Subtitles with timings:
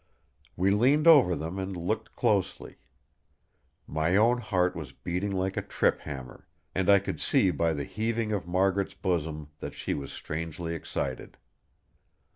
[0.57, 2.77] We leaned over them and looked closely.
[3.85, 7.83] My own heart was beating like a trip hammer; and I could see by the
[7.83, 11.37] heaving of Margaret's bosom that she was strangely excited.